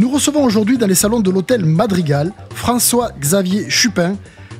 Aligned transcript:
Nous 0.00 0.08
recevons 0.08 0.44
aujourd'hui 0.44 0.78
dans 0.78 0.86
les 0.86 0.94
salons 0.94 1.18
de 1.18 1.28
l'hôtel 1.28 1.64
Madrigal 1.64 2.32
François-Xavier 2.54 3.68
Chupin, 3.68 4.14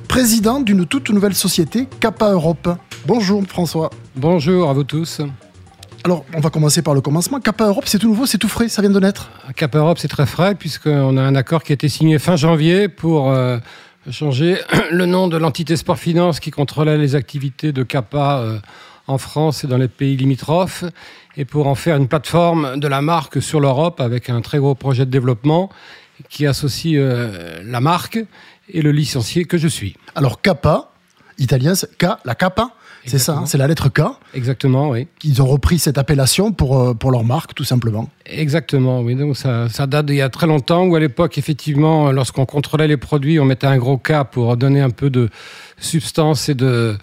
président 0.09 0.59
d'une 0.59 0.85
toute 0.85 1.11
nouvelle 1.11 1.33
société, 1.33 1.87
Kappa 2.01 2.31
Europe. 2.31 2.67
Bonjour 3.05 3.41
François. 3.47 3.89
Bonjour 4.17 4.69
à 4.69 4.73
vous 4.73 4.83
tous. 4.83 5.21
Alors, 6.03 6.25
on 6.35 6.41
va 6.41 6.49
commencer 6.49 6.81
par 6.81 6.93
le 6.93 6.99
commencement. 6.99 7.39
Kappa 7.39 7.67
Europe, 7.67 7.85
c'est 7.87 7.99
tout 7.99 8.09
nouveau, 8.09 8.25
c'est 8.25 8.37
tout 8.37 8.49
frais, 8.49 8.67
ça 8.67 8.81
vient 8.81 8.91
de 8.91 8.99
naître? 8.99 9.31
Kappa 9.55 9.77
Europe, 9.77 9.97
c'est 9.97 10.09
très 10.09 10.25
frais, 10.25 10.55
puisqu'on 10.55 11.15
a 11.15 11.21
un 11.21 11.35
accord 11.35 11.63
qui 11.63 11.71
a 11.71 11.75
été 11.75 11.87
signé 11.87 12.19
fin 12.19 12.35
janvier 12.35 12.89
pour 12.89 13.31
euh, 13.31 13.59
changer 14.11 14.57
le 14.91 15.05
nom 15.05 15.29
de 15.29 15.37
l'entité 15.37 15.77
Sport 15.77 15.99
Finance 15.99 16.41
qui 16.41 16.51
contrôlait 16.51 16.97
les 16.97 17.15
activités 17.15 17.71
de 17.71 17.83
Kappa 17.83 18.39
euh, 18.39 18.59
en 19.09 19.17
France 19.17 19.63
et 19.63 19.67
dans 19.67 19.77
les 19.77 19.87
pays 19.87 20.15
limitrophes, 20.15 20.83
et 21.37 21.45
pour 21.45 21.67
en 21.67 21.75
faire 21.75 21.95
une 21.97 22.07
plateforme 22.07 22.79
de 22.79 22.87
la 22.87 23.01
marque 23.01 23.41
sur 23.41 23.59
l'Europe 23.59 24.01
avec 24.01 24.29
un 24.29 24.41
très 24.41 24.59
gros 24.59 24.75
projet 24.75 25.05
de 25.05 25.11
développement 25.11 25.69
qui 26.29 26.45
associe 26.45 26.95
euh, 26.97 27.61
la 27.65 27.81
marque 27.81 28.19
et 28.69 28.81
le 28.81 28.91
licencié 28.91 29.45
que 29.45 29.57
je 29.57 29.67
suis. 29.67 29.95
Alors, 30.15 30.41
Kappa, 30.41 30.91
italien, 31.37 31.75
c'est 31.75 31.97
K, 31.97 32.07
la 32.25 32.35
Kappa 32.35 32.73
c'est 33.05 33.17
ça, 33.17 33.37
hein, 33.37 33.45
c'est 33.45 33.57
la 33.57 33.67
lettre 33.67 33.89
K. 33.89 34.01
Exactement, 34.33 34.89
oui. 34.89 35.07
Ils 35.23 35.41
ont 35.41 35.45
repris 35.45 35.79
cette 35.79 35.97
appellation 35.97 36.51
pour, 36.51 36.79
euh, 36.79 36.93
pour 36.93 37.11
leur 37.11 37.23
marque, 37.23 37.55
tout 37.55 37.63
simplement. 37.63 38.09
Exactement, 38.25 39.01
oui. 39.01 39.15
Donc 39.15 39.37
ça, 39.37 39.69
ça 39.69 39.87
date 39.87 40.07
d'il 40.07 40.17
y 40.17 40.21
a 40.21 40.29
très 40.29 40.47
longtemps, 40.47 40.85
où 40.85 40.95
à 40.95 40.99
l'époque, 40.99 41.37
effectivement, 41.37 42.11
lorsqu'on 42.11 42.45
contrôlait 42.45 42.87
les 42.87 42.97
produits, 42.97 43.39
on 43.39 43.45
mettait 43.45 43.67
un 43.67 43.77
gros 43.77 43.97
K 43.97 44.23
pour 44.31 44.57
donner 44.57 44.81
un 44.81 44.89
peu 44.89 45.09
de 45.09 45.29
substance 45.79 46.49
et 46.49 46.55
de, 46.55 46.97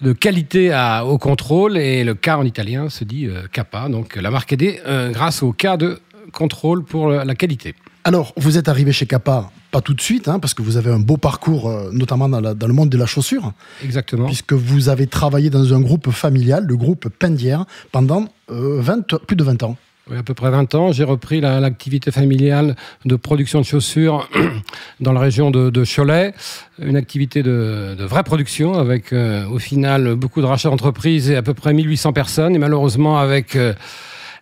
de 0.00 0.12
qualité 0.12 0.72
à, 0.72 1.04
au 1.04 1.18
contrôle. 1.18 1.76
Et 1.76 2.04
le 2.04 2.14
K 2.14 2.28
en 2.28 2.44
italien 2.44 2.88
se 2.88 3.04
dit 3.04 3.26
euh, 3.26 3.42
kappa. 3.50 3.88
Donc 3.88 4.16
la 4.16 4.30
marque 4.30 4.52
aidée 4.52 4.80
euh, 4.86 5.10
grâce 5.10 5.42
au 5.42 5.52
K 5.52 5.76
de 5.76 6.00
contrôle 6.32 6.84
pour 6.84 7.10
la 7.10 7.34
qualité. 7.34 7.74
Alors, 8.06 8.32
vous 8.36 8.58
êtes 8.58 8.68
arrivé 8.68 8.92
chez 8.92 9.06
Kappa 9.06 9.50
pas 9.74 9.80
tout 9.80 9.94
de 9.94 10.00
suite, 10.00 10.28
hein, 10.28 10.38
parce 10.38 10.54
que 10.54 10.62
vous 10.62 10.76
avez 10.76 10.92
un 10.92 11.00
beau 11.00 11.16
parcours, 11.16 11.68
euh, 11.68 11.90
notamment 11.90 12.28
dans, 12.28 12.40
le 12.40 12.72
monde 12.72 12.90
de 12.90 12.96
la 12.96 13.06
chaussure. 13.06 13.52
Exactement. 13.82 14.26
Puisque 14.26 14.52
vous 14.52 14.88
avez 14.88 15.08
travaillé 15.08 15.50
dans 15.50 15.74
un 15.74 15.80
groupe 15.80 16.12
familial, 16.12 16.64
le 16.64 16.76
groupe 16.76 17.08
Pendière, 17.08 17.64
pendant 17.90 18.28
20, 18.48 19.16
plus 19.26 19.34
de 19.34 19.42
20 19.42 19.64
ans. 19.64 19.76
Oui, 20.10 20.18
à 20.18 20.22
peu 20.22 20.34
près 20.34 20.50
20 20.50 20.74
ans. 20.74 20.92
J'ai 20.92 21.04
repris 21.04 21.40
l'activité 21.40 22.10
familiale 22.10 22.76
de 23.06 23.16
production 23.16 23.60
de 23.60 23.64
chaussures 23.64 24.28
dans 25.00 25.12
la 25.12 25.20
région 25.20 25.50
de, 25.50 25.84
Cholet. 25.84 26.34
Une 26.78 26.96
activité 26.96 27.42
de, 27.42 27.96
vraie 28.00 28.22
production 28.22 28.74
avec, 28.74 29.14
au 29.14 29.58
final, 29.58 30.14
beaucoup 30.14 30.42
de 30.42 30.46
rachats 30.46 30.68
d'entreprises 30.68 31.30
et 31.30 31.36
à 31.36 31.42
peu 31.42 31.54
près 31.54 31.72
1800 31.72 32.12
personnes. 32.12 32.54
Et 32.54 32.58
malheureusement, 32.58 33.18
avec 33.18 33.56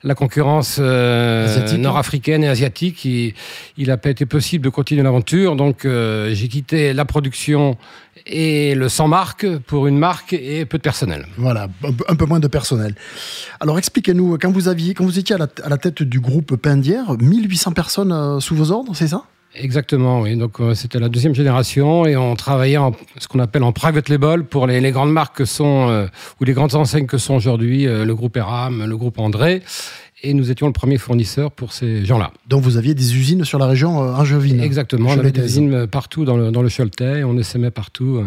la 0.04 0.14
concurrence 0.14 0.78
euh, 0.80 1.76
nord-africaine 1.76 2.44
et 2.44 2.48
asiatique, 2.48 3.04
il 3.04 3.34
n'a 3.78 3.96
pas 3.96 4.10
été 4.10 4.26
possible 4.26 4.64
de 4.64 4.70
continuer 4.70 5.02
l'aventure. 5.02 5.56
Donc 5.56 5.84
euh, 5.84 6.30
j'ai 6.34 6.48
quitté 6.48 6.92
la 6.92 7.04
production 7.04 7.76
et 8.26 8.74
le 8.74 8.88
sans 8.88 9.08
marque 9.08 9.46
pour 9.58 9.86
une 9.86 9.98
marque 9.98 10.32
et 10.32 10.64
peu 10.64 10.78
de 10.78 10.82
personnel. 10.82 11.26
Voilà, 11.36 11.68
un 12.08 12.16
peu 12.16 12.26
moins 12.26 12.40
de 12.40 12.48
personnel. 12.48 12.94
Alors 13.60 13.78
expliquez-nous, 13.78 14.38
quand 14.38 14.50
vous 14.50 14.68
aviez, 14.68 14.94
quand 14.94 15.04
vous 15.04 15.18
étiez 15.18 15.36
à 15.36 15.68
la, 15.68 15.78
tête 15.78 16.02
du 16.02 16.20
groupe 16.20 16.56
Pindière, 16.56 17.16
1800 17.18 17.72
personnes 17.72 18.12
euh, 18.12 18.40
sous 18.40 18.54
vos 18.54 18.70
ordres, 18.70 18.94
c'est 18.94 19.08
ça? 19.08 19.24
Exactement, 19.54 20.22
oui. 20.22 20.36
Donc 20.36 20.58
c'était 20.74 20.98
la 20.98 21.10
deuxième 21.10 21.34
génération 21.34 22.06
et 22.06 22.16
on 22.16 22.34
travaillait 22.36 22.78
en 22.78 22.92
ce 23.18 23.28
qu'on 23.28 23.38
appelle 23.38 23.62
en 23.62 23.72
private 23.72 24.08
label 24.08 24.44
pour 24.44 24.66
les, 24.66 24.90
grandes 24.92 25.12
marques 25.12 25.36
que 25.36 25.44
sont 25.44 26.08
ou 26.40 26.44
les 26.44 26.54
grandes 26.54 26.74
enseignes 26.74 27.06
que 27.06 27.18
sont 27.18 27.34
aujourd'hui 27.34 27.84
le 27.84 28.14
groupe 28.14 28.36
Eram, 28.38 28.86
le 28.86 28.96
groupe 28.96 29.18
André 29.18 29.62
et 30.22 30.34
nous 30.34 30.50
étions 30.50 30.66
le 30.66 30.72
premier 30.72 30.98
fournisseur 30.98 31.50
pour 31.50 31.72
ces 31.72 32.04
gens-là. 32.04 32.32
Donc 32.48 32.62
vous 32.62 32.76
aviez 32.76 32.94
des 32.94 33.16
usines 33.16 33.44
sur 33.44 33.58
la 33.58 33.66
région 33.66 34.02
euh, 34.02 34.14
angevine. 34.14 34.60
Exactement, 34.60 35.10
on 35.10 35.18
avait 35.18 35.32
des 35.32 35.44
usines 35.44 35.86
partout 35.86 36.24
dans 36.24 36.36
le, 36.36 36.50
dans 36.50 36.62
le 36.62 36.68
Choletais, 36.68 37.24
on 37.24 37.36
essaimait 37.36 37.70
partout 37.70 38.16
euh, 38.16 38.26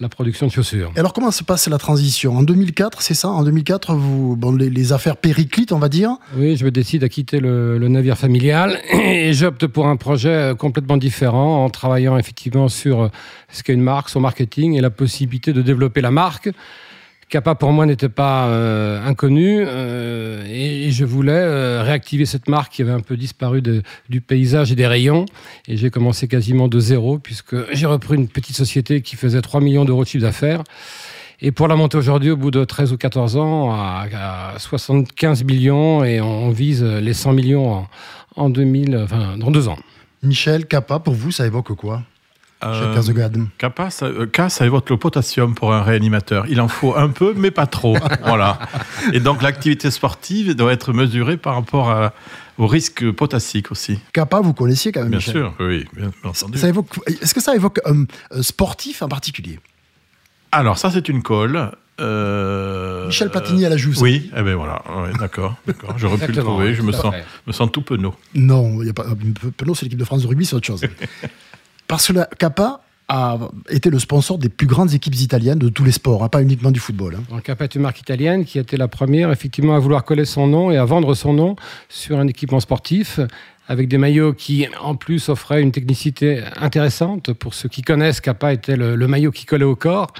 la 0.00 0.08
production 0.08 0.46
de 0.46 0.52
chaussures. 0.52 0.92
Et 0.96 0.98
alors 0.98 1.12
comment 1.12 1.30
se 1.30 1.44
passe 1.44 1.68
la 1.68 1.78
transition? 1.78 2.36
En 2.36 2.42
2004, 2.42 3.02
c'est 3.02 3.14
ça? 3.14 3.28
En 3.28 3.44
2004, 3.44 3.94
vous, 3.94 4.36
bon, 4.36 4.54
les, 4.54 4.92
affaires 4.92 5.16
périclites, 5.16 5.72
on 5.72 5.78
va 5.78 5.88
dire. 5.88 6.16
Oui, 6.36 6.56
je 6.56 6.64
me 6.64 6.70
décide 6.70 7.02
à 7.02 7.08
quitter 7.08 7.40
le, 7.40 7.78
le 7.78 7.88
navire 7.88 8.16
familial 8.16 8.78
et 8.92 9.32
j'opte 9.32 9.66
pour 9.66 9.86
un 9.86 9.96
projet 9.96 10.28
euh, 10.28 10.54
complètement 10.54 10.96
différent 10.96 11.64
en 11.64 11.70
travaillant 11.70 12.18
effectivement 12.18 12.68
sur 12.68 13.10
ce 13.50 13.62
qu'est 13.62 13.72
une 13.72 13.82
marque, 13.82 14.08
son 14.08 14.20
marketing 14.20 14.74
et 14.74 14.80
la 14.80 14.90
possibilité 14.90 15.52
de 15.52 15.62
développer 15.62 16.00
la 16.00 16.10
marque 16.10 16.50
Kappa 17.28 17.56
pour 17.56 17.72
moi 17.72 17.86
n'était 17.86 18.08
pas 18.08 18.46
euh, 18.46 19.04
inconnu 19.04 19.64
euh, 19.66 20.44
et, 20.48 20.90
je 20.92 21.04
voulais 21.04 21.32
euh, 21.32 21.82
réactiver 21.82 22.24
cette 22.24 22.48
marque 22.48 22.72
qui 22.72 22.82
avait 22.82 22.92
un 22.92 23.00
peu 23.00 23.16
disparu 23.16 23.60
du 23.60 24.20
paysage 24.20 24.70
et 24.70 24.76
des 24.76 24.86
rayons. 24.86 25.26
Et 25.66 25.76
j'ai 25.76 25.90
commencé 25.90 26.28
quasiment 26.28 26.68
de 26.68 26.78
zéro 26.78 27.18
puisque 27.18 27.56
j'ai 27.74 27.86
repris 27.86 28.14
une 28.14 28.28
petite 28.28 28.54
société 28.54 29.02
qui 29.02 29.16
faisait 29.16 29.42
3 29.42 29.60
millions 29.60 29.84
d'euros 29.84 30.04
de 30.04 30.08
chiffre 30.08 30.22
d'affaires. 30.22 30.62
Et 31.40 31.50
pour 31.50 31.66
la 31.66 31.74
monter 31.74 31.98
aujourd'hui 31.98 32.30
au 32.30 32.36
bout 32.36 32.52
de 32.52 32.64
13 32.64 32.92
ou 32.92 32.96
14 32.96 33.36
ans 33.36 33.72
à, 33.72 34.54
75 34.58 35.44
millions 35.44 36.04
et 36.04 36.20
on, 36.20 36.50
vise 36.50 36.82
les 36.84 37.12
100 37.12 37.32
millions 37.32 37.72
en, 37.72 37.88
en 38.36 38.48
2000, 38.48 38.96
enfin, 39.02 39.36
dans 39.36 39.50
deux 39.50 39.68
ans. 39.68 39.78
Michel, 40.22 40.66
Kappa 40.66 41.00
pour 41.00 41.14
vous 41.14 41.32
ça 41.32 41.44
évoque 41.44 41.74
quoi? 41.74 42.02
Euh, 42.64 43.02
Kappa, 43.58 43.90
ça, 43.90 44.06
euh, 44.06 44.26
K, 44.26 44.48
ça 44.48 44.64
évoque 44.64 44.88
le 44.88 44.96
potassium 44.96 45.54
pour 45.54 45.74
un 45.74 45.82
réanimateur. 45.82 46.46
Il 46.48 46.60
en 46.60 46.68
faut 46.68 46.96
un 46.96 47.10
peu, 47.10 47.34
mais 47.36 47.50
pas 47.50 47.66
trop. 47.66 47.96
voilà. 48.24 48.58
Et 49.12 49.20
donc 49.20 49.42
l'activité 49.42 49.90
sportive 49.90 50.54
doit 50.54 50.72
être 50.72 50.92
mesurée 50.94 51.36
par 51.36 51.54
rapport 51.54 51.90
à, 51.90 52.14
au 52.56 52.66
risque 52.66 53.10
potassique 53.10 53.70
aussi. 53.70 53.98
Kappa, 54.12 54.40
vous 54.40 54.54
connaissiez 54.54 54.90
quand 54.90 55.02
même. 55.02 55.10
Bien 55.10 55.20
sûr, 55.20 55.54
oui, 55.60 55.84
bien, 55.94 56.10
entendu. 56.24 56.58
est-ce 56.58 57.34
que 57.34 57.42
ça 57.42 57.54
évoque 57.54 57.80
un 57.84 58.06
sportif 58.42 59.02
en 59.02 59.08
particulier? 59.08 59.60
Alors 60.50 60.78
ça, 60.78 60.90
c'est 60.90 61.10
une 61.10 61.22
colle. 61.22 61.72
Euh, 62.00 63.06
Michel 63.06 63.30
Platini 63.30 63.64
à 63.66 63.68
la 63.68 63.76
joue. 63.76 63.92
Oui, 64.00 64.30
eh 64.36 64.42
ben 64.42 64.54
voilà, 64.54 64.82
d'accord, 65.18 65.56
d'accord. 65.66 65.94
J'aurais 65.98 66.18
pu 66.18 66.32
le 66.32 66.42
trouver. 66.42 66.74
Je 66.74 66.82
me 66.82 66.92
sens, 66.92 67.14
me 67.46 67.52
sens 67.52 67.70
tout 67.70 67.82
penaud. 67.82 68.14
Non, 68.34 68.82
il 68.82 68.86
y 68.86 68.90
a 68.90 68.94
pas 68.94 69.04
penaud, 69.56 69.74
c'est 69.74 69.84
l'équipe 69.84 69.98
de 69.98 70.04
France 70.04 70.22
de 70.22 70.26
rugby, 70.26 70.46
c'est 70.46 70.56
autre 70.56 70.66
chose. 70.66 70.82
Parce 71.88 72.08
que 72.08 72.12
la 72.12 72.28
Kappa 72.38 72.80
a 73.08 73.38
été 73.70 73.90
le 73.90 73.98
sponsor 73.98 74.38
des 74.38 74.48
plus 74.48 74.66
grandes 74.66 74.92
équipes 74.92 75.14
italiennes 75.14 75.58
de 75.58 75.68
tous 75.68 75.84
les 75.84 75.92
sports, 75.92 76.24
hein, 76.24 76.28
pas 76.28 76.42
uniquement 76.42 76.72
du 76.72 76.80
football. 76.80 77.18
Hein. 77.32 77.40
Kappa 77.42 77.64
est 77.64 77.74
une 77.76 77.82
marque 77.82 78.00
italienne 78.00 78.44
qui 78.44 78.58
a 78.58 78.62
été 78.62 78.76
la 78.76 78.88
première 78.88 79.30
effectivement 79.30 79.76
à 79.76 79.78
vouloir 79.78 80.04
coller 80.04 80.24
son 80.24 80.48
nom 80.48 80.70
et 80.72 80.76
à 80.76 80.84
vendre 80.84 81.14
son 81.14 81.32
nom 81.32 81.56
sur 81.88 82.18
un 82.18 82.26
équipement 82.26 82.58
sportif 82.58 83.20
avec 83.68 83.88
des 83.88 83.98
maillots 83.98 84.32
qui, 84.32 84.66
en 84.80 84.94
plus, 84.94 85.28
offraient 85.28 85.62
une 85.62 85.72
technicité 85.72 86.42
intéressante. 86.56 87.32
Pour 87.32 87.54
ceux 87.54 87.68
qui 87.68 87.82
connaissent, 87.82 88.20
Kappa 88.20 88.52
était 88.52 88.76
le, 88.76 88.96
maillot 89.08 89.32
qui 89.32 89.44
collait 89.44 89.64
au 89.64 89.76
corps. 89.76 90.12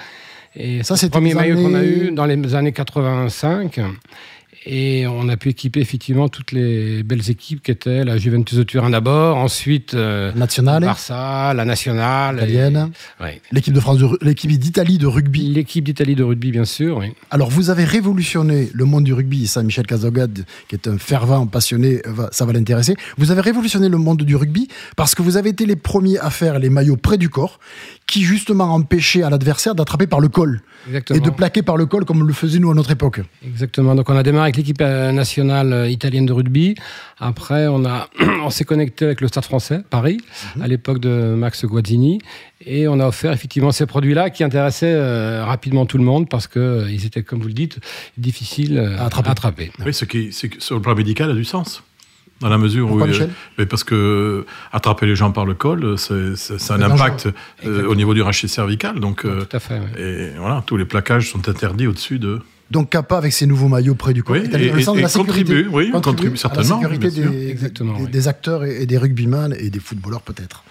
Et 0.55 0.83
ça, 0.83 0.97
c'est 0.97 1.07
le 1.07 1.11
premier 1.11 1.35
maillot 1.35 1.57
qu'on 1.57 1.75
a 1.75 1.85
eu 1.85 2.11
dans 2.13 2.25
les 2.25 2.55
années 2.55 2.73
85. 2.73 3.81
Et 4.69 5.07
on 5.07 5.29
a 5.29 5.37
pu 5.37 5.51
équiper 5.51 5.81
effectivement 5.81 6.29
toutes 6.29 6.51
les 6.51 7.05
belles 7.05 7.31
équipes 7.31 7.63
qui 7.63 7.71
étaient 7.71 8.05
la 8.05 8.19
Juventus 8.19 8.59
de 8.59 8.65
Turin 8.65 8.91
d'abord, 8.91 9.37
ensuite 9.37 9.95
euh, 9.95 10.33
Barça, 10.33 11.55
la 11.55 11.65
nationale, 11.65 12.37
italienne, 12.37 12.91
l'équipe 13.53 13.73
de 13.73 13.79
France, 13.79 14.01
l'équipe 14.23 14.51
d'Italie 14.51 14.99
de 14.99 15.07
rugby. 15.07 15.53
L'équipe 15.53 15.85
d'Italie 15.85 16.17
de 16.17 16.25
rugby, 16.25 16.51
bien 16.51 16.65
sûr. 16.65 16.99
Oui. 16.99 17.13
Alors 17.31 17.49
vous 17.49 17.71
avez 17.71 17.85
révolutionné 17.85 18.69
le 18.73 18.85
monde 18.85 19.05
du 19.05 19.13
rugby. 19.13 19.47
Ça, 19.47 19.63
Michel 19.63 19.87
Cazogade, 19.87 20.45
qui 20.69 20.75
est 20.75 20.89
un 20.89 20.99
fervent 20.99 21.47
passionné, 21.47 22.03
ça 22.33 22.45
va 22.45 22.53
l'intéresser. 22.53 22.97
Vous 23.19 23.31
avez 23.31 23.43
révolutionné 23.43 23.89
le 23.89 23.99
monde 23.99 24.23
du 24.23 24.35
rugby 24.35 24.67
parce 24.97 25.15
que 25.15 25.23
vous 25.23 25.37
avez 25.37 25.51
été 25.51 25.65
les 25.65 25.77
premiers 25.77 26.19
à 26.19 26.31
faire 26.31 26.59
les 26.59 26.71
maillots 26.71 26.97
près 26.97 27.19
du 27.19 27.29
corps, 27.29 27.61
qui 28.07 28.23
justement 28.23 28.73
empêchaient 28.73 29.23
à 29.23 29.31
l'adversaire 29.31 29.75
d'attraper 29.75 30.07
par 30.07 30.21
le 30.21 30.29
col 30.29 30.63
et 31.11 31.21
de 31.21 31.31
plaquer 31.31 31.63
par 31.63 31.77
le 31.77 31.87
col 31.87 32.05
comme 32.05 32.27
le 32.27 32.33
faisait 32.33 32.61
nous 32.61 32.71
à 32.71 32.75
notre 32.75 32.93
époque. 32.93 33.21
Exactement. 33.45 33.97
Donc 33.97 34.09
on 34.09 34.17
a 34.17 34.23
démarré 34.23 34.53
l'équipe 34.53 34.81
euh, 34.81 35.11
nationale 35.11 35.73
euh, 35.73 35.89
italienne 35.89 36.25
de 36.25 36.33
rugby. 36.33 36.77
Après, 37.19 37.67
on, 37.67 37.85
a, 37.85 38.09
on 38.45 38.51
s'est 38.51 38.65
connecté 38.65 39.07
avec 39.07 39.21
le 39.21 39.27
Stade 39.27 39.45
français, 39.45 39.81
Paris, 39.91 40.19
mhm. 40.55 40.63
à 40.63 40.69
l'époque 40.69 41.01
de 41.01 41.35
Max 41.37 41.65
Guazzini. 41.65 42.21
Et 42.65 42.87
on 42.87 43.01
a 43.01 43.07
offert 43.09 43.33
effectivement 43.33 43.73
ces 43.73 43.87
produits-là 43.87 44.31
qui 44.31 44.45
intéressaient 44.45 44.95
euh, 44.95 45.45
rapidement 45.45 45.85
tout 45.85 45.99
le 45.99 46.05
monde 46.05 46.29
parce 46.29 46.47
qu'ils 46.47 47.07
étaient, 47.07 47.25
comme 47.25 47.41
vous 47.41 47.49
le 47.49 47.55
dites, 47.55 47.81
difficiles 48.17 48.79
à 48.79 49.07
attraper. 49.07 49.73
Oui, 49.85 49.93
ce 49.93 50.05
qui, 50.05 50.33
sur 50.33 50.77
le 50.77 50.81
plan 50.81 50.95
médical, 50.95 51.31
a 51.31 51.35
du 51.35 51.45
sens. 51.45 51.83
Dans 52.41 52.51
la 52.51 52.59
mesure 52.59 52.93
où. 52.93 53.03
mais 53.59 53.67
parce 53.67 53.83
que 53.83 54.45
attraper 54.73 55.07
les 55.07 55.17
gens 55.17 55.33
par 55.33 55.47
le 55.47 55.55
col, 55.55 55.97
c'est 55.99 56.71
un 56.71 56.83
impact 56.83 57.29
au 57.65 57.95
niveau 57.95 58.15
du 58.15 58.23
rachis 58.23 58.49
cervical. 58.49 59.01
Donc, 59.01 59.23
tout 59.23 59.57
à 59.57 59.61
fait. 59.61 59.81
Et 59.99 60.31
voilà, 60.39 60.63
tous 60.67 60.77
les 60.77 60.85
plaquages 60.85 61.31
sont 61.31 61.49
interdits 61.49 61.87
au-dessus 61.87 62.19
de. 62.19 62.41
Donc 62.71 62.91
Kappa 62.91 63.17
avec 63.17 63.33
ses 63.33 63.47
nouveaux 63.47 63.69
maillots 63.69 63.95
près 63.95 64.13
du 64.13 64.25
corps, 64.25 64.37
oui, 64.37 64.51
et, 64.53 65.07
contribue, 65.15 65.69
oui, 65.71 65.93
contribue, 65.93 66.37
certainement. 66.37 66.81
À 66.81 66.83
la 66.83 66.95
sécurité 66.95 67.21
des, 67.23 68.07
des, 68.11 68.29
acteurs 68.29 68.65
et 68.65 68.87
des 68.87 68.99
rugbyman 68.99 69.55
et 69.57 69.71
des 69.71 69.79
footballeurs 69.79 70.23
peut-être. 70.23 70.65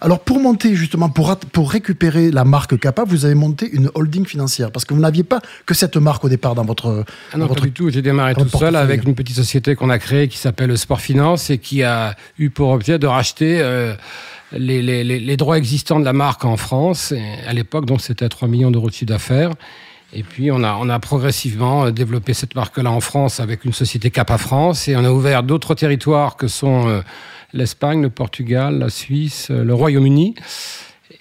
Alors 0.00 0.20
pour 0.20 0.40
monter 0.40 0.74
justement, 0.74 1.08
pour, 1.08 1.36
pour 1.36 1.70
récupérer 1.70 2.30
la 2.30 2.44
marque 2.44 2.78
Kappa, 2.78 3.04
vous 3.04 3.24
avez 3.24 3.34
monté 3.34 3.70
une 3.70 3.90
holding 3.94 4.26
financière 4.26 4.70
parce 4.70 4.84
que 4.84 4.94
vous 4.94 5.00
n'aviez 5.00 5.24
pas 5.24 5.40
que 5.66 5.74
cette 5.74 5.96
marque 5.96 6.24
au 6.24 6.28
départ 6.28 6.54
dans 6.54 6.64
votre... 6.64 7.04
Ah 7.32 7.38
non, 7.38 7.48
pas 7.48 7.60
du 7.60 7.72
tout. 7.72 7.90
J'ai 7.90 8.02
démarré 8.02 8.34
tout 8.34 8.48
seul 8.48 8.76
avec 8.76 9.04
une 9.04 9.14
petite 9.14 9.36
société 9.36 9.74
qu'on 9.74 9.90
a 9.90 9.98
créée 9.98 10.28
qui 10.28 10.38
s'appelle 10.38 10.76
Sport 10.76 11.00
Finance 11.00 11.50
et 11.50 11.58
qui 11.58 11.82
a 11.82 12.14
eu 12.38 12.50
pour 12.50 12.70
objet 12.70 12.98
de 12.98 13.06
racheter... 13.06 13.60
Euh, 13.60 13.94
les, 14.56 14.82
les, 14.82 15.02
les, 15.02 15.36
droits 15.36 15.58
existants 15.58 15.98
de 15.98 16.04
la 16.04 16.12
marque 16.12 16.44
en 16.44 16.56
France. 16.56 17.12
à 17.44 17.52
l'époque, 17.52 17.86
donc, 17.86 18.00
c'était 18.00 18.28
3 18.28 18.46
millions 18.46 18.70
d'euros 18.70 18.88
de 18.88 18.94
chiffre 18.94 19.06
d'affaires. 19.06 19.50
Et 20.14 20.22
puis, 20.22 20.52
on 20.52 20.62
a, 20.62 20.76
on 20.80 20.88
a 20.88 20.98
progressivement 21.00 21.86
euh, 21.86 21.90
développé 21.90 22.34
cette 22.34 22.54
marque-là 22.54 22.90
en 22.90 23.00
France 23.00 23.40
avec 23.40 23.64
une 23.64 23.72
société 23.72 24.10
Kappa 24.10 24.38
France. 24.38 24.86
Et 24.86 24.96
on 24.96 25.04
a 25.04 25.10
ouvert 25.10 25.42
d'autres 25.42 25.74
territoires 25.74 26.36
que 26.36 26.46
sont 26.46 26.88
euh, 26.88 27.00
l'Espagne, 27.52 28.00
le 28.00 28.10
Portugal, 28.10 28.78
la 28.78 28.90
Suisse, 28.90 29.48
euh, 29.50 29.64
le 29.64 29.74
Royaume-Uni. 29.74 30.36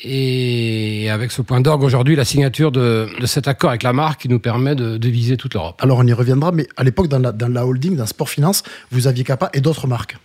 Et 0.04 1.10
avec 1.10 1.31
ce 1.31 1.42
point 1.42 1.60
d'orgue 1.60 1.84
aujourd'hui, 1.84 2.16
la 2.16 2.25
signature 2.25 2.72
de, 2.72 3.07
cet 3.25 3.48
accord 3.48 3.72
avec 3.72 3.84
la 3.84 3.94
marque 3.94 4.22
qui 4.22 4.30
nous 4.30 4.40
permet 4.40 4.75
de, 4.75 5.07
viser 5.07 5.38
toute 5.38 5.54
l'Europe. 5.54 5.80
Alors 5.81 6.00
on 6.00 6.06
y 6.06 6.13
reviendra, 6.13 6.51
mais 6.51 6.68
à 6.78 6.84
l'époque, 6.84 7.07
dans 7.07 7.19
la, 7.19 7.66
holding, 7.66 7.96
dans 7.96 8.06
Sport 8.06 8.30
Finance, 8.30 8.63
vous 8.92 9.07
aviez 9.07 9.24
Kappa 9.24 9.50
et 9.54 9.62
d'autres 9.62 9.88
marques. 9.88 10.18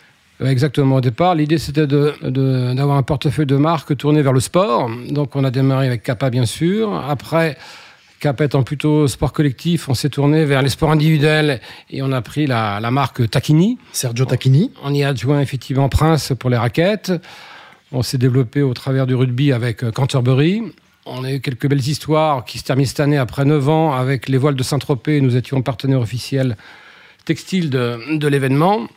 Exactement. 0.45 0.97
Au 0.97 1.01
départ, 1.01 1.35
l'idée 1.35 1.59
c'était 1.59 1.87
d'avoir 1.87 2.97
un 2.97 3.03
portefeuille 3.03 3.47
de 3.47 3.57
marques 3.57 3.97
tourné 3.97 4.23
vers 4.23 4.33
le 4.33 4.41
sport. 4.41 4.91
Donc 5.11 5.37
on 5.37 5.45
a 5.45 5.51
démarré 5.51 5.87
avec 5.87 6.03
Kappa, 6.03 6.31
bien 6.31 6.47
sûr. 6.47 6.95
Après, 7.09 7.57
Cap 8.21 8.41
étant 8.41 8.65
plutôt 8.65 9.07
sport 9.07 9.33
collectif, 9.33 9.89
on 9.89 9.95
s'est 9.95 10.09
tourné 10.09 10.45
vers 10.45 10.61
les 10.61 10.71
sports 10.71 10.91
individuels 10.91 11.61
et 11.89 12.03
on 12.03 12.11
a 12.11 12.21
pris 12.21 12.49
la, 12.49 12.81
marque 12.91 13.31
Tacchini. 13.31 13.79
Sergio 13.93 14.25
Tacchini. 14.25 14.73
On 14.83 14.93
y 14.93 15.05
a 15.05 15.09
adjoint 15.09 15.41
effectivement 15.41 15.89
Prince 15.89 16.33
pour 16.37 16.51
les 16.51 16.57
raquettes. 16.57 17.13
On 17.93 18.03
s'est 18.03 18.19
développé 18.19 18.63
au 18.63 18.75
travers 18.75 19.07
du 19.07 19.15
rugby 19.15 19.53
avec 19.53 19.85
euh, 19.85 19.93
Canterbury. 19.93 20.63
On 21.07 21.23
a 21.23 21.33
eu 21.33 21.41
quelques 21.41 21.69
belles 21.69 21.87
histoires 21.87 22.45
qui 22.45 22.59
se 22.59 22.65
terminent 22.65 22.89
cette 22.89 23.01
année 23.01 23.17
après 23.17 23.45
9 23.45 23.69
ans 23.69 23.93
avec 23.93 24.29
les 24.29 24.37
voiles 24.37 24.57
de 24.57 24.65
Saint-Tropez. 24.65 25.21
Nous 25.21 25.37
étions 25.37 25.63
partenaires 25.63 26.01
officiels 26.01 26.57
textiles 27.25 27.71
de, 27.71 28.19
de 28.19 28.29
l'événement. 28.29 28.89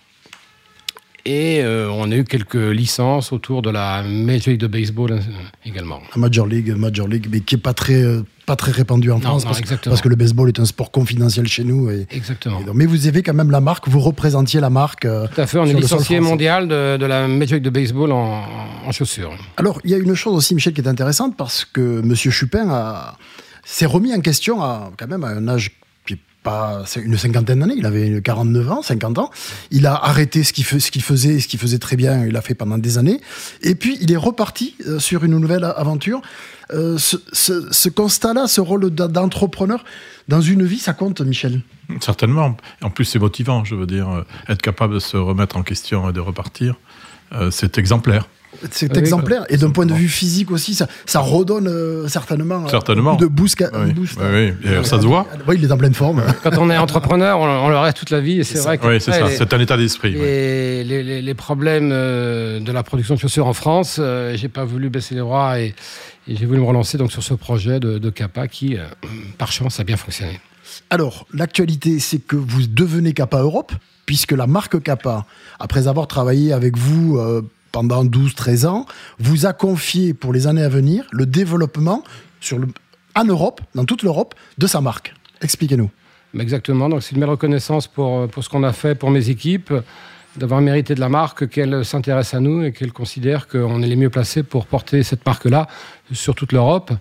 Et 1.25 1.62
euh, 1.62 1.89
on 1.91 2.12
a 2.12 2.15
eu 2.15 2.23
quelques 2.23 2.56
licences 2.56 3.31
autour 3.31 3.62
de 3.62 3.69
la 3.69 4.01
Major 4.03 4.50
League 4.50 4.59
de 4.59 4.68
baseball 4.68 5.12
euh, 5.12 5.19
également. 5.65 6.01
La 6.15 6.19
Major 6.19 6.47
League, 6.47 6.73
Major 6.75 7.07
League, 7.07 7.27
mais 7.31 7.41
qui 7.41 7.56
est 7.56 7.59
pas 7.59 7.73
très 7.73 8.01
euh, 8.01 8.23
pas 8.47 8.56
très 8.56 8.71
répandu 8.71 9.12
en 9.12 9.19
France 9.19 9.45
parce, 9.45 9.62
parce, 9.62 10.01
que 10.01 10.09
le 10.09 10.15
baseball 10.15 10.47
est 10.47 10.59
un 10.59 10.65
sport 10.65 10.89
confidentiel 10.89 11.47
chez 11.47 11.63
nous. 11.63 11.91
Et, 11.91 12.07
exactement. 12.09 12.59
mais 12.73 12.88
vous 12.88 13.06
avez 13.07 13.21
quand 13.21 13.35
même 13.35 13.51
la 13.51 13.62
marque, 13.62 13.88
vous 13.88 14.00
représentiez 14.00 14.59
la 14.59 14.71
marque. 14.71 15.01
Tout 15.01 15.41
à 15.41 15.45
fait, 15.45 15.59
on 15.59 15.65
est 15.65 15.73
licencié 15.73 16.19
mondial 16.19 16.68
de, 16.68 17.06
la 17.06 17.27
Major 17.27 17.56
League 17.56 17.63
de 17.63 17.69
baseball 17.69 18.12
en, 18.12 18.44
en, 18.85 18.91
chaussures. 18.91 19.31
Alors 19.57 19.79
il 19.83 19.91
y 19.91 19.94
a 19.94 19.97
une 19.97 20.15
chose 20.15 20.35
aussi, 20.35 20.56
Michel, 20.56 20.74
qui 20.74 20.81
est 20.81 20.88
intéressante 20.88 21.38
parce 21.38 21.65
que 21.65 22.01
Monsieur 22.01 22.31
Chupin 22.31 23.13
s'est 23.63 23.85
remis 23.85 24.13
en 24.13 24.21
question 24.21 24.63
à 24.63 24.91
quand 24.97 25.07
même 25.07 25.24
à 25.24 25.29
un 25.29 25.47
âge 25.47 25.71
pas 26.43 26.83
une 26.95 27.17
cinquantaine 27.17 27.59
d'années, 27.59 27.75
il 27.77 27.85
avait 27.85 28.21
49 28.21 28.71
ans, 28.71 28.81
50 28.81 29.19
ans. 29.19 29.29
Il 29.69 29.85
a 29.85 29.93
arrêté 29.93 30.43
ce 30.43 30.53
qu'il 30.53 30.63
faisait, 30.65 31.39
ce 31.39 31.47
qu'il 31.47 31.59
faisait 31.59 31.77
très 31.77 31.95
bien, 31.95 32.25
il 32.25 32.33
l'a 32.33 32.41
fait 32.41 32.55
pendant 32.55 32.77
des 32.77 32.97
années. 32.97 33.21
Et 33.61 33.75
puis 33.75 33.97
il 34.01 34.11
est 34.11 34.17
reparti 34.17 34.75
euh, 34.88 34.99
sur 34.99 35.23
une 35.23 35.38
nouvelle 35.38 35.63
aventure. 35.63 36.21
Euh, 36.73 36.97
ce, 36.97 37.89
constat-là, 37.89 38.47
ce 38.47 38.61
rôle 38.61 38.89
d'entrepreneur 38.89 39.83
dans 40.27 40.41
une 40.41 40.63
vie, 40.63 40.79
ça 40.79 40.93
compte, 40.93 41.21
Michel? 41.21 41.61
Certainement. 41.99 42.55
En 42.81 42.89
plus, 42.89 43.05
c'est 43.05 43.19
motivant, 43.19 43.65
je 43.65 43.75
veux 43.75 43.85
dire, 43.85 44.09
euh, 44.09 44.23
être 44.47 44.61
capable 44.61 44.95
de 44.95 44.99
se 44.99 45.17
remettre 45.17 45.57
en 45.57 45.63
question 45.63 46.09
et 46.09 46.13
de 46.13 46.19
repartir, 46.19 46.75
c'est 47.49 47.77
exemplaire. 47.77 48.27
C'est 48.69 48.95
exemplaire. 48.98 49.45
Et 49.50 49.57
d'un 49.57 49.71
point 49.71 49.86
de 49.86 49.94
vue 49.94 50.07
physique 50.07 50.51
aussi, 50.51 50.75
ça, 50.75 50.88
ça 51.06 51.19
redonne 51.19 51.68
euh, 51.68 52.07
certainement, 52.07 52.65
euh, 52.65 52.69
certainement. 52.69 53.15
de 53.15 53.25
boost. 53.25 53.63
Oui, 53.74 53.94
boost, 53.94 54.18
oui, 54.19 54.53
oui. 54.63 54.71
ça 54.83 55.00
se 55.01 55.06
voit. 55.06 55.25
Oui, 55.48 55.56
il 55.57 55.65
est 55.65 55.71
en 55.71 55.77
pleine 55.77 55.94
forme. 55.94 56.24
Quand 56.44 56.57
on 56.57 56.69
est 56.69 56.77
entrepreneur, 56.77 57.39
on, 57.39 57.69
le 57.69 57.77
reste 57.77 57.98
toute 57.98 58.09
la 58.09 58.19
vie. 58.19 58.39
Et 58.39 58.44
c'est 58.44 58.59
vrai 58.59 58.77
que. 58.77 58.88
Oui, 58.88 59.00
c'est 59.00 59.12
ça. 59.12 59.30
C'est 59.30 59.53
un 59.53 59.59
état 59.59 59.77
d'esprit. 59.77 60.15
Et 60.15 60.83
les, 60.83 61.21
les, 61.21 61.33
problèmes 61.33 61.92
euh, 61.92 62.59
de 62.59 62.71
la 62.71 62.83
production 62.83 63.15
de 63.15 63.19
chaussures 63.19 63.48
en 63.48 63.53
France, 63.53 64.00
j'ai 64.36 64.50
pas 64.50 64.65
voulu 64.65 64.89
baisser 64.89 65.15
les 65.15 65.21
bras 65.21 65.59
et, 65.59 65.74
j'ai 66.27 66.45
voulu 66.45 66.59
me 66.59 66.65
relancer 66.65 66.98
donc 66.98 67.12
sur 67.12 67.24
ce 67.24 67.33
projet 67.33 67.80
de, 67.80 67.98
de 67.98 68.09
Kappa 68.09 68.48
qui, 68.48 68.77
par 69.38 69.51
chance, 69.51 69.80
a 69.80 69.83
bien 69.83 69.98
fonctionné. 69.98 70.39
Alors, 70.89 71.25
l'actualité, 71.33 72.00
c'est 72.00 72.19
que 72.19 72.36
vous 72.36 72.68
devenez 72.68 73.13
Kappa 73.13 73.39
Europe, 73.39 73.74
puisque 74.06 74.31
la 74.31 74.48
marque 74.48 74.81
Kappa, 74.81 75.25
après 75.59 75.88
avoir 75.88 76.07
travaillé 76.07 76.53
avec 76.53 76.77
vous 76.77 77.19
pendant 77.71 78.03
12-13 78.06 78.68
ans, 78.68 78.85
vous 79.19 79.45
a 79.45 79.53
confié 79.53 80.13
pour 80.13 80.33
les 80.33 80.47
années 80.47 80.63
à 80.63 80.69
venir 80.69 81.06
le 81.12 81.25
développement 81.25 82.03
sur 82.39 82.59
en 83.15 83.25
Europe, 83.25 83.62
dans 83.75 83.85
toute 83.85 84.03
l'Europe, 84.03 84.35
de 84.57 84.68
sa 84.68 84.81
marque. 84.81 85.13
Expliquez-nous. 85.41 85.89
Exactement, 86.39 86.88
donc 86.88 87.03
c'est 87.03 87.13
une 87.13 87.19
belle 87.19 87.29
reconnaissance 87.29 87.88
pour, 87.88 88.27
pour 88.29 88.44
ce 88.44 88.50
qu'on 88.50 88.63
a 88.63 88.71
fait 88.71 88.95
pour 88.95 89.12
mes 89.12 89.29
équipes, 89.29 89.73
d'avoir 90.38 90.62
mérité 90.62 90.95
de 90.95 91.01
la 91.01 91.09
marque, 91.09 91.50
qu'elle 91.50 91.83
s'intéresse 91.83 92.33
à 92.33 92.39
nous 92.39 92.63
et 92.63 92.71
qu'elle 92.71 92.94
considère 92.94 93.47
qu'on 93.47 93.81
est 93.81 93.88
les 93.88 93.97
mieux 93.97 94.09
placés 94.09 94.44
pour 94.44 94.65
porter 94.65 95.03
cette 95.03 95.25
marque-là 95.25 95.67
sur 96.13 96.35
toute 96.35 96.53
l'Europe. 96.53 96.91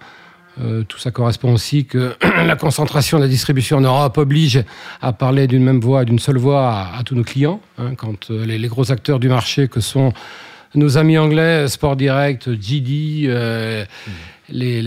Euh, 0.60 0.82
tout 0.82 0.98
ça 0.98 1.10
correspond 1.10 1.54
aussi 1.54 1.86
que 1.86 2.16
la 2.22 2.56
concentration 2.56 3.18
de 3.18 3.22
la 3.22 3.28
distribution 3.28 3.78
en 3.78 3.82
Europe 3.82 4.18
oblige 4.18 4.64
à 5.00 5.12
parler 5.12 5.46
d'une 5.46 5.62
même 5.62 5.80
voix, 5.80 6.04
d'une 6.04 6.18
seule 6.18 6.38
voix 6.38 6.88
à, 6.92 7.02
tous 7.04 7.14
nos 7.14 7.22
clients. 7.22 7.60
Hein, 7.78 7.94
quand 7.94 8.30
euh, 8.30 8.44
les, 8.44 8.68
gros 8.68 8.90
acteurs 8.90 9.20
du 9.20 9.28
marché 9.28 9.68
que 9.68 9.80
sont 9.80 10.12
nos 10.74 10.98
amis 10.98 11.18
anglais, 11.18 11.68
Sport 11.68 11.96
Direct, 11.96 12.50
GD, 12.50 13.24
euh, 13.26 13.84
les, 14.48 14.82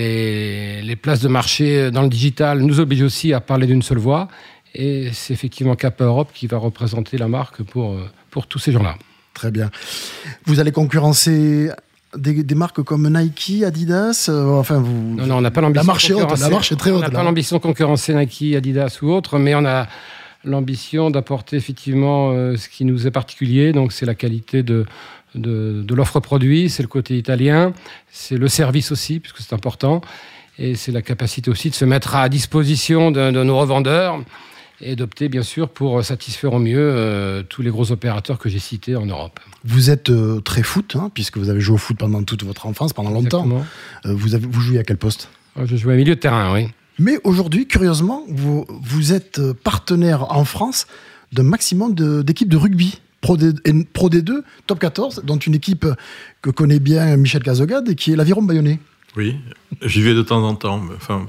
les, 0.81 0.95
places 0.95 1.21
de 1.21 1.27
marché 1.27 1.91
dans 1.91 2.01
le 2.01 2.09
digital 2.09 2.61
nous 2.61 2.79
obligent 2.79 3.03
aussi 3.03 3.33
à 3.33 3.41
parler 3.41 3.67
d'une 3.67 3.81
seule 3.81 3.97
voix. 3.97 4.27
Et 4.75 5.09
c'est 5.13 5.33
effectivement 5.33 5.75
Cap 5.75 6.01
Europe 6.01 6.29
qui 6.33 6.47
va 6.47 6.57
représenter 6.57 7.17
la 7.17 7.27
marque 7.27 7.61
pour, 7.63 7.93
euh, 7.93 8.09
pour 8.31 8.47
tous 8.47 8.59
ces 8.59 8.71
gens-là. 8.71 8.95
Très 9.33 9.51
bien. 9.51 9.69
Vous 10.45 10.59
allez 10.59 10.71
concurrencer 10.71 11.69
des, 12.15 12.55
marques 12.55 12.81
comme 12.83 13.09
Nike, 13.09 13.63
Adidas 13.63 14.27
euh, 14.29 14.57
Enfin, 14.57 14.79
vous. 14.79 15.15
Non, 15.15 15.25
non 15.25 15.37
on 15.37 15.41
n'a 15.41 15.51
pas 15.51 15.61
l'ambition. 15.61 15.81
La 15.81 15.93
marche 15.93 16.09
est 16.09 16.13
haute. 16.13 16.39
La 16.39 16.49
marche 16.49 16.71
est 16.71 16.75
très 16.75 16.91
haute. 16.91 16.99
On 16.99 17.01
n'a 17.01 17.09
pas 17.09 17.23
l'ambition 17.23 17.57
de 17.57 17.61
concurrencer 17.61 18.13
Nike, 18.13 18.55
Adidas 18.55 18.99
ou 19.01 19.11
autre, 19.11 19.37
mais 19.37 19.55
on 19.55 19.65
a 19.65 19.87
l'ambition 20.43 21.09
d'apporter 21.09 21.55
effectivement 21.55 22.31
ce 22.57 22.69
qui 22.69 22.85
nous 22.85 23.07
est 23.07 23.11
particulier. 23.11 23.71
Donc, 23.71 23.93
c'est 23.93 24.05
la 24.05 24.15
qualité 24.15 24.61
de, 24.63 24.85
de, 25.35 25.93
l'offre 25.93 26.19
produit, 26.19 26.69
c'est 26.69 26.83
le 26.83 26.89
côté 26.89 27.17
italien, 27.17 27.73
c'est 28.11 28.37
le 28.37 28.47
service 28.47 28.91
aussi, 28.91 29.19
puisque 29.19 29.39
c'est 29.39 29.53
important, 29.53 30.01
et 30.59 30.75
c'est 30.75 30.91
la 30.91 31.01
capacité 31.01 31.49
aussi 31.49 31.69
de 31.69 31.75
se 31.75 31.85
mettre 31.85 32.15
à 32.15 32.29
disposition 32.29 33.11
de, 33.11 33.31
nos 33.31 33.57
revendeurs 33.57 34.23
et 34.81 34.95
d'opter 34.95 35.29
bien 35.29 35.43
sûr 35.43 35.69
pour 35.69 36.03
satisfaire 36.03 36.53
au 36.53 36.59
mieux 36.59 36.77
euh, 36.77 37.43
tous 37.43 37.61
les 37.61 37.69
gros 37.69 37.91
opérateurs 37.91 38.37
que 38.37 38.49
j'ai 38.49 38.59
cités 38.59 38.95
en 38.95 39.05
Europe. 39.05 39.39
Vous 39.63 39.89
êtes 39.89 40.09
euh, 40.09 40.41
très 40.41 40.63
foot, 40.63 40.97
hein, 40.99 41.09
puisque 41.13 41.37
vous 41.37 41.49
avez 41.49 41.61
joué 41.61 41.75
au 41.75 41.77
foot 41.77 41.97
pendant 41.97 42.21
toute 42.23 42.43
votre 42.43 42.65
enfance, 42.65 42.91
pendant 42.91 43.11
longtemps. 43.11 43.47
Euh, 44.05 44.13
vous, 44.13 44.35
avez, 44.35 44.45
vous 44.45 44.61
jouez 44.61 44.79
à 44.79 44.83
quel 44.83 44.97
poste? 44.97 45.29
Je 45.63 45.75
jouais 45.75 45.93
à 45.93 45.97
milieu 45.97 46.15
de 46.15 46.19
terrain, 46.19 46.53
oui. 46.53 46.67
Mais 47.03 47.19
aujourd'hui, 47.25 47.67
curieusement, 47.67 48.23
vous, 48.29 48.65
vous 48.69 49.11
êtes 49.11 49.41
partenaire 49.51 50.31
en 50.31 50.45
France 50.45 50.87
d'un 51.33 51.43
maximum 51.43 51.93
d'équipes 52.23 52.47
de 52.47 52.55
rugby. 52.55 53.01
Pro, 53.19 53.35
D, 53.35 53.51
Pro 53.91 54.09
D2, 54.09 54.41
Top 54.67 54.79
14, 54.79 55.23
dont 55.25 55.37
une 55.37 55.53
équipe 55.53 55.85
que 56.41 56.49
connaît 56.49 56.79
bien 56.79 57.17
Michel 57.17 57.43
Cazogade, 57.43 57.89
et 57.89 57.95
qui 57.95 58.13
est 58.13 58.15
l'Aviron 58.15 58.41
Bayonnais. 58.41 58.79
Oui, 59.17 59.35
j'y 59.81 60.01
vais 60.01 60.13
de 60.13 60.21
temps 60.21 60.43
en 60.43 60.55
temps. 60.55 60.81
Enfin, 60.95 61.25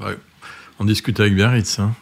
on 0.79 0.85
discute 0.85 1.19
avec 1.19 1.35
Biarritz. 1.35 1.81
Hein. 1.81 1.93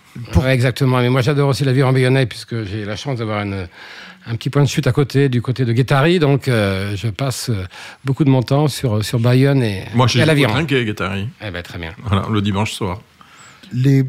exactement. 0.49 0.99
Mais 0.99 1.09
moi, 1.09 1.23
j'adore 1.23 1.49
aussi 1.49 1.65
l'Aviron 1.65 1.93
Bayonnais, 1.93 2.27
puisque 2.27 2.65
j'ai 2.65 2.85
la 2.85 2.97
chance 2.97 3.21
d'avoir 3.21 3.41
un 3.41 4.37
petit 4.37 4.51
point 4.51 4.63
de 4.63 4.69
chute 4.69 4.87
à 4.87 4.93
côté, 4.93 5.31
du 5.31 5.41
côté 5.41 5.65
de 5.65 5.73
Guettari. 5.73 6.19
Donc, 6.19 6.47
euh, 6.47 6.95
je 6.95 7.09
passe 7.09 7.49
euh, 7.49 7.65
beaucoup 8.05 8.25
de 8.25 8.31
mon 8.31 8.43
temps 8.43 8.69
sur, 8.69 9.03
sur 9.03 9.19
Bayonne 9.19 9.63
et, 9.63 9.85
moi, 9.95 10.07
et 10.15 10.21
à 10.21 10.27
l'Aviron. 10.27 10.53
Moi, 10.53 10.67
je 10.69 10.85
Guettari. 10.85 11.29
Eh 11.43 11.51
ben, 11.51 11.63
très 11.63 11.79
bien. 11.79 11.93
Voilà, 12.05 12.27
le 12.31 12.43
dimanche 12.43 12.73
soir 12.73 13.01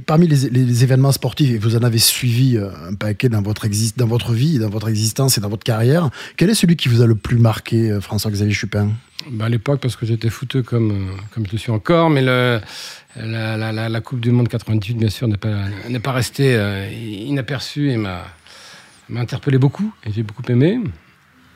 parmi 0.06 0.28
les, 0.28 0.84
événements 0.84 1.12
sportifs, 1.12 1.52
et 1.52 1.58
vous 1.58 1.76
en 1.76 1.84
avez 1.84 1.98
suivi 1.98 2.58
euh, 2.58 2.70
un 2.90 2.96
paquet 2.96 3.30
dans 3.30 3.42
votre, 3.42 3.68
vie, 3.68 4.60
dans 4.60 4.70
votre 4.70 4.90
existence 4.90 5.38
et 5.38 5.42
dans 5.42 5.50
votre 5.50 5.64
carrière, 5.64 6.10
quel 6.38 6.50
est 6.50 6.56
celui 6.56 6.76
qui 6.76 6.90
vous 6.90 7.02
a 7.02 7.08
le 7.08 7.16
plus 7.16 7.38
marqué, 7.38 7.92
euh, 7.92 8.02
François-Xavier 8.02 8.54
Chupin? 8.54 8.90
Bah, 9.30 9.46
À 9.46 9.50
l'époque, 9.50 9.80
parce 9.82 9.96
que 9.96 10.06
j'étais 10.06 10.30
fouteux 10.30 10.64
comme, 10.64 10.92
euh, 10.92 11.12
comme 11.34 11.46
je 11.46 11.52
le 11.52 11.58
suis 11.58 11.72
encore, 11.72 12.10
mais 12.10 12.22
la, 12.22 12.62
Coupe 14.02 14.20
du 14.20 14.32
Monde 14.32 14.48
98, 14.48 14.96
bien 14.96 15.10
sûr, 15.10 15.28
n'est 15.28 15.38
pas, 15.38 15.66
pas 16.02 16.12
restée 16.12 16.60
inaperçue 17.26 17.92
et 17.92 17.98
m'a 17.98 18.24
interpellé 19.16 19.58
beaucoup, 19.58 19.94
et 20.06 20.12
j'ai 20.12 20.24
beaucoup 20.24 20.44
aimé. 20.50 20.80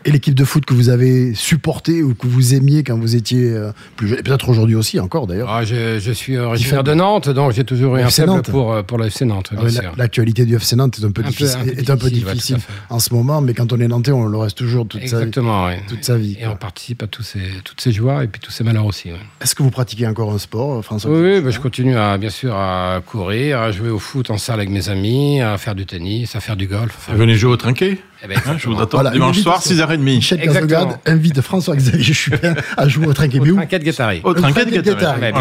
Et 0.08 0.12
l'équipe 0.12 0.34
de 0.34 0.46
foot 0.46 0.64
que 0.64 0.74
vous 0.74 0.88
avez 0.88 1.34
supportée 1.34 2.02
ou 2.02 2.16
que 2.16 2.28
vous 2.28 2.54
aimiez 2.56 2.86
quand 2.86 2.98
vous 2.98 3.18
étiez 3.18 3.52
euh, 3.52 3.74
plus 3.98 4.08
jeune, 4.08 4.22
peut-être 4.22 4.48
aujourd'hui 4.48 4.76
aussi 4.76 5.02
encore 5.02 5.28
d'ailleurs. 5.28 5.50
Ah, 5.50 5.66
je, 5.66 6.00
je, 6.00 6.12
suis 6.14 6.38
originaire 6.38 6.86
de 6.86 6.94
Nantes, 6.94 7.28
donc 7.28 7.52
j'ai 7.52 7.66
toujours 7.66 7.98
eu 7.98 8.02
un 8.02 8.10
faible 8.10 8.42
pour, 8.44 8.72
euh, 8.72 8.84
pour 8.84 8.98
le 8.98 9.08
FC 9.08 9.26
Nantes. 9.26 9.52
Ah 9.58 9.62
l'actualité 9.98 10.46
du 10.46 10.56
FC 10.56 10.78
Nantes 10.78 11.00
est 11.02 11.06
un 11.06 11.12
peu, 11.12 11.24
difficile, 11.24 11.76
est 11.78 11.90
un 11.90 11.98
peu 11.98 12.10
difficile 12.10 12.58
en 12.90 13.00
ce 13.00 13.14
moment, 13.14 13.42
mais 13.42 13.54
quand 13.54 13.74
on 13.74 13.80
est 13.82 13.88
nantais, 13.90 14.14
on 14.14 14.28
le 14.28 14.38
reste 14.38 14.58
toujours 14.58 14.88
toute, 14.88 15.02
Exactement, 15.02 15.68
sa, 15.68 15.76
vie, 15.76 15.82
toute 15.90 16.04
sa 16.06 16.16
vie. 16.16 16.38
Et 16.40 16.48
on 16.48 16.56
participe 16.56 17.04
à 17.04 17.08
tous 17.08 17.24
ces, 17.24 17.42
toutes 17.66 17.82
ces 17.82 17.92
joies 17.92 18.24
et 18.24 18.28
puis 18.28 18.40
tous 18.40 18.52
ces 18.52 18.64
malheurs 18.64 18.86
aussi. 18.86 19.10
Est-ce 19.42 19.56
que 19.56 19.64
vous 19.64 19.72
pratiquez 19.72 20.08
encore 20.08 20.32
un 20.32 20.38
sport, 20.38 20.86
François 20.86 21.12
Oui, 21.12 21.42
bah, 21.42 21.50
je 21.50 21.60
continue 21.60 21.98
à, 21.98 22.18
bien 22.18 22.30
sûr 22.30 22.56
à 22.56 23.02
courir, 23.06 23.60
à 23.60 23.74
jouer 23.74 23.90
au 23.90 24.00
foot 24.00 24.32
en 24.32 24.38
salle 24.38 24.62
avec 24.62 24.70
mes 24.70 24.88
amis, 24.88 25.42
à 25.42 25.58
faire 25.58 25.76
du 25.76 25.86
tennis, 25.86 26.34
à 26.38 26.40
faire 26.40 26.56
du 26.56 26.68
golf. 26.68 27.10
Venez 27.12 27.36
jouer 27.36 27.52
au 27.52 27.58
trinquet? 27.58 27.98
Eh 28.24 28.28
ben, 28.28 28.38
hein, 28.48 28.56
je 28.58 28.68
vous 28.68 28.82
attends 28.82 29.10
dimanche 29.12 29.40
soir, 29.40 29.62
6h30. 29.62 29.98
Michel 29.98 30.42
Cazogade 30.42 31.00
invite 31.06 31.42
François-Xavier 31.42 32.14
Chupin 32.14 32.56
à 32.76 32.88
jouer 32.88 33.08
au 33.08 33.14
trinquet. 33.14 33.40
Au 33.40 33.54
trinquet 33.54 33.80
de 33.80 33.84
Guettari. 33.84 34.22
Au 34.24 34.34
trinquet 34.34 34.66
de 34.66 34.72
Guettari. 34.72 35.32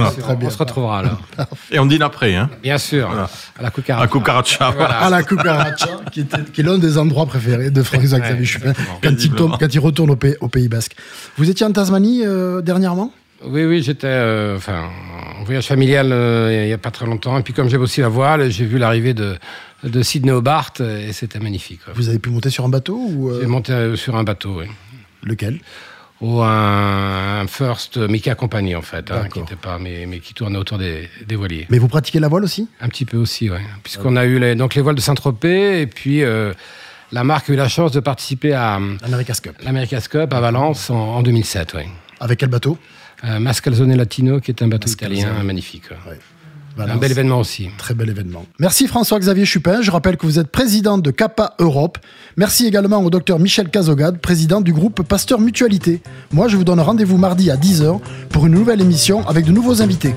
On 0.40 0.50
se 0.50 0.58
retrouvera 0.58 1.02
là. 1.02 1.18
Et 1.70 1.78
on 1.78 1.86
dîne 1.86 2.02
après. 2.02 2.34
Hein. 2.34 2.50
Bien 2.62 2.78
sûr. 2.78 3.10
À 3.58 3.62
la 3.62 3.70
cucaracha. 3.70 4.04
À 4.04 4.08
cucaracha. 4.08 4.74
À 5.00 5.10
la 5.10 5.22
cucaracha, 5.22 6.00
qui, 6.12 6.20
est 6.20 6.62
l'un 6.62 6.78
des 6.78 6.98
endroits 6.98 7.26
préférés 7.26 7.70
de 7.70 7.82
François-Xavier 7.82 8.44
Chupin 8.44 8.72
quand 9.02 9.24
il, 9.24 9.30
quand 9.32 9.74
il 9.74 9.80
retourne 9.80 10.10
au 10.10 10.16
Pays, 10.16 10.36
au 10.40 10.48
Pays 10.48 10.68
Basque. 10.68 10.96
Vous 11.36 11.48
étiez 11.50 11.66
en 11.66 11.72
Tasmanie 11.72 12.22
euh, 12.24 12.60
dernièrement? 12.60 13.12
Oui, 13.44 13.64
oui, 13.64 13.82
j'étais 13.82 14.06
euh, 14.06 14.56
enfin, 14.56 14.88
en 15.38 15.44
voyage 15.44 15.66
familial 15.66 16.10
euh, 16.10 16.62
il 16.62 16.66
n'y 16.66 16.72
a 16.72 16.78
pas 16.78 16.90
très 16.90 17.06
longtemps. 17.06 17.38
Et 17.38 17.42
puis 17.42 17.52
comme 17.52 17.68
j'aime 17.68 17.82
aussi 17.82 18.00
la 18.00 18.08
voile, 18.08 18.50
j'ai 18.50 18.64
vu 18.64 18.78
l'arrivée 18.78 19.14
de, 19.14 19.36
de 19.84 20.02
Sydney 20.02 20.32
Hobart 20.32 20.72
et 20.80 21.12
c'était 21.12 21.38
magnifique. 21.38 21.80
Vous 21.94 22.08
avez 22.08 22.18
pu 22.18 22.30
monter 22.30 22.50
sur 22.50 22.64
un 22.64 22.68
bateau 22.68 22.96
ou 22.96 23.32
J'ai 23.40 23.46
monté 23.46 23.96
sur 23.96 24.16
un 24.16 24.24
bateau, 24.24 24.60
oui. 24.60 24.66
Lequel? 25.22 25.60
Ou 26.20 26.40
un, 26.42 27.46
First, 27.46 27.98
mais 27.98 28.20
qui 28.20 28.30
accompagnait 28.30 28.74
en 28.74 28.82
fait, 28.82 29.10
hein, 29.10 29.28
qui 29.32 29.40
pas, 29.56 29.78
mais, 29.78 30.06
mais, 30.06 30.20
qui 30.20 30.32
tournait 30.32 30.56
autour 30.56 30.78
des, 30.78 31.10
des, 31.26 31.36
voiliers. 31.36 31.66
Mais 31.68 31.78
vous 31.78 31.88
pratiquez 31.88 32.20
la 32.20 32.28
voile 32.28 32.44
aussi? 32.44 32.68
Un 32.80 32.88
petit 32.88 33.04
peu 33.04 33.18
aussi, 33.18 33.50
oui. 33.50 33.58
Puisqu'on 33.82 34.16
a 34.16 34.24
eu 34.24 34.38
les, 34.38 34.54
donc 34.54 34.74
les 34.74 34.82
voiles 34.82 34.94
de 34.94 35.00
Saint-Tropez 35.02 35.82
et 35.82 35.86
puis 35.86 36.22
la 37.12 37.24
marque 37.24 37.50
a 37.50 37.52
eu 37.52 37.56
la 37.56 37.68
chance 37.68 37.92
de 37.92 38.00
participer 38.00 38.52
à 38.52 38.80
l'America's 39.02 39.40
Cup. 39.40 39.56
L'America's 39.62 40.08
Cup 40.08 40.32
à 40.32 40.40
Valence 40.40 40.90
en, 40.90 41.22
2007, 41.22 41.74
oui. 41.74 41.82
Avec 42.20 42.40
quel 42.40 42.48
bateau? 42.48 42.78
Euh, 43.24 43.38
Mascalzone 43.38 43.94
Latino, 43.94 44.40
qui 44.40 44.50
est 44.50 44.62
un 44.62 44.68
bateau 44.68 44.88
italien 44.88 45.42
magnifique. 45.42 45.84
Un 46.78 46.96
bel 46.96 47.10
événement 47.10 47.40
aussi. 47.40 47.70
Très 47.78 47.94
bel 47.94 48.08
événement. 48.08 48.44
Merci 48.58 48.86
François-Xavier 48.86 49.44
Chupin. 49.44 49.82
Je 49.82 49.90
rappelle 49.90 50.16
que 50.16 50.26
vous 50.26 50.38
êtes 50.38 50.48
président 50.48 50.98
de 50.98 51.10
CAPA 51.10 51.54
Europe. 51.58 51.98
Merci 52.36 52.66
également 52.66 53.02
au 53.02 53.10
docteur 53.10 53.38
Michel 53.38 53.70
Cazogade, 53.70 54.18
président 54.18 54.60
du 54.60 54.72
groupe 54.72 55.02
Pasteur 55.02 55.40
Mutualité. 55.40 56.02
Moi, 56.32 56.48
je 56.48 56.56
vous 56.56 56.64
donne 56.64 56.80
rendez-vous 56.80 57.16
mardi 57.16 57.50
à 57.50 57.56
10h 57.56 58.00
pour 58.30 58.46
une 58.46 58.54
nouvelle 58.54 58.80
émission 58.80 59.26
avec 59.26 59.46
de 59.46 59.52
nouveaux 59.52 59.82
invités. 59.82 60.14